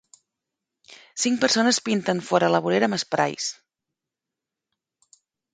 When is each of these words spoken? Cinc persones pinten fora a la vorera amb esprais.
Cinc 1.25 1.37
persones 1.43 1.79
pinten 1.89 2.23
fora 2.29 2.49
a 2.49 2.53
la 2.55 2.63
vorera 2.69 2.91
amb 2.91 2.97
esprais. 2.97 3.51